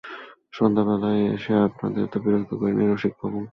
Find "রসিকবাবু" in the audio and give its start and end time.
2.85-3.39